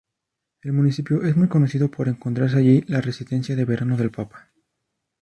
El 0.63 0.73
municipio 0.73 1.21
es 1.21 1.37
muy 1.37 1.47
conocido 1.47 1.91
por 1.91 2.07
encontrarse 2.07 2.57
allí 2.57 2.83
la 2.87 3.01
residencia 3.01 3.55
de 3.55 3.65
verano 3.65 3.97
del 3.97 4.09
papa. 4.09 4.47